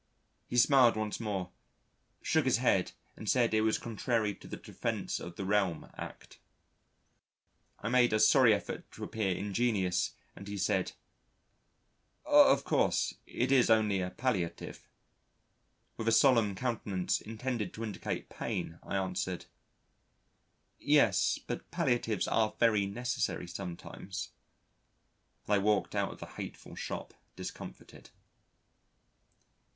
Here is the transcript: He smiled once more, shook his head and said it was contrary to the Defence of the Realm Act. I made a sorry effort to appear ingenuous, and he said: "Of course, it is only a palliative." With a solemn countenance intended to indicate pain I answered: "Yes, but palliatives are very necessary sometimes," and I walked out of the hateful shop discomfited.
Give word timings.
He 0.47 0.57
smiled 0.57 0.97
once 0.97 1.19
more, 1.19 1.51
shook 2.23 2.45
his 2.45 2.57
head 2.57 2.93
and 3.15 3.29
said 3.29 3.53
it 3.53 3.61
was 3.61 3.77
contrary 3.77 4.33
to 4.33 4.47
the 4.47 4.57
Defence 4.57 5.19
of 5.19 5.35
the 5.35 5.45
Realm 5.45 5.91
Act. 5.95 6.39
I 7.81 7.87
made 7.89 8.11
a 8.11 8.19
sorry 8.19 8.51
effort 8.51 8.91
to 8.93 9.03
appear 9.03 9.35
ingenuous, 9.35 10.13
and 10.35 10.47
he 10.47 10.57
said: 10.57 10.93
"Of 12.25 12.63
course, 12.63 13.13
it 13.27 13.51
is 13.51 13.69
only 13.69 14.01
a 14.01 14.09
palliative." 14.09 14.89
With 15.97 16.07
a 16.07 16.11
solemn 16.11 16.55
countenance 16.55 17.21
intended 17.21 17.71
to 17.75 17.83
indicate 17.83 18.27
pain 18.27 18.79
I 18.81 18.95
answered: 18.97 19.45
"Yes, 20.79 21.37
but 21.45 21.69
palliatives 21.69 22.27
are 22.27 22.55
very 22.59 22.87
necessary 22.87 23.47
sometimes," 23.47 24.29
and 25.45 25.53
I 25.53 25.57
walked 25.59 25.93
out 25.93 26.11
of 26.13 26.19
the 26.19 26.25
hateful 26.25 26.73
shop 26.73 27.13
discomfited. 27.35 28.09